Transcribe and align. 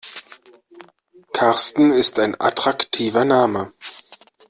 Karsten 1.31 1.91
ist 1.91 2.17
ein 2.17 2.33
attraktiver 2.41 3.23
Name. 3.23 3.71